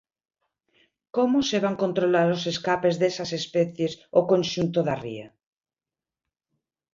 ¿Como 1.15 1.37
se 1.49 1.57
van 1.63 1.79
controlar 1.83 2.27
os 2.37 2.43
escapes 2.53 2.95
desas 3.01 3.31
especies 3.41 3.93
ao 4.15 4.27
conxunto 4.31 4.79
da 4.87 4.95
ría? 5.03 5.27